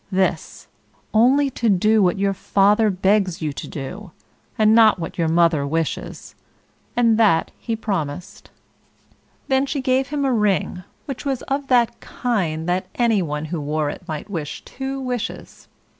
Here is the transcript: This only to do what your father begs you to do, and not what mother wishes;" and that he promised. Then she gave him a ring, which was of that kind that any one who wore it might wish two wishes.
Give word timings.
This 0.11 0.65
only 1.13 1.51
to 1.51 1.69
do 1.69 2.01
what 2.01 2.17
your 2.17 2.33
father 2.33 2.89
begs 2.89 3.39
you 3.39 3.53
to 3.53 3.67
do, 3.67 4.09
and 4.57 4.73
not 4.73 4.97
what 4.97 5.19
mother 5.19 5.67
wishes;" 5.67 6.33
and 6.95 7.19
that 7.19 7.51
he 7.59 7.75
promised. 7.75 8.49
Then 9.47 9.67
she 9.67 9.79
gave 9.79 10.07
him 10.07 10.25
a 10.25 10.33
ring, 10.33 10.83
which 11.05 11.23
was 11.23 11.43
of 11.43 11.67
that 11.67 11.99
kind 11.99 12.67
that 12.67 12.87
any 12.95 13.21
one 13.21 13.45
who 13.53 13.61
wore 13.61 13.91
it 13.91 14.01
might 14.07 14.27
wish 14.27 14.65
two 14.65 14.99
wishes. 14.99 15.67